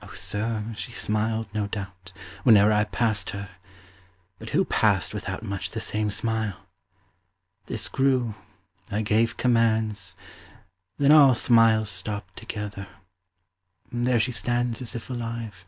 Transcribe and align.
Oh 0.00 0.14
sir, 0.14 0.64
she 0.74 0.90
smiled, 0.90 1.46
no 1.52 1.66
doubt, 1.66 2.14
Whene'er 2.44 2.72
I 2.72 2.84
passed 2.84 3.28
her; 3.36 3.50
but 4.38 4.48
who 4.56 4.64
passed 4.64 5.12
without 5.12 5.42
Much 5.42 5.68
the 5.68 5.82
same 5.82 6.10
smile? 6.10 6.60
This 7.66 7.86
grew; 7.86 8.36
I 8.90 9.02
gave 9.02 9.36
commands; 9.36 10.16
Then 10.96 11.12
all 11.12 11.34
smiles 11.34 11.90
stopped 11.90 12.38
together. 12.38 12.88
There 13.92 14.18
she 14.18 14.32
stands 14.32 14.80
As 14.80 14.94
if 14.94 15.10
alive. 15.10 15.66